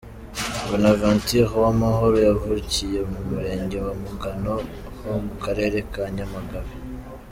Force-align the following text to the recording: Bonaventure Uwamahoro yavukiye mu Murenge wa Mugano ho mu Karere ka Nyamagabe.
Bonaventure 0.67 1.51
Uwamahoro 1.57 2.17
yavukiye 2.27 2.99
mu 3.11 3.19
Murenge 3.29 3.77
wa 3.85 3.93
Mugano 4.03 4.53
ho 5.01 5.11
mu 5.25 5.35
Karere 5.43 5.77
ka 5.93 6.03
Nyamagabe. 6.15 6.73